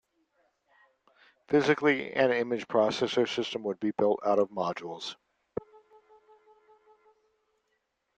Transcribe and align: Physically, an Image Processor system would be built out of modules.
Physically, 1.47 2.11
an 2.13 2.31
Image 2.31 2.67
Processor 2.67 3.27
system 3.31 3.61
would 3.61 3.79
be 3.79 3.91
built 3.91 4.19
out 4.25 4.39
of 4.39 4.49
modules. 4.49 5.15